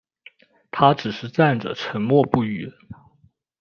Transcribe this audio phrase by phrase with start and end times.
[0.71, 2.71] 他只是站着沉默不语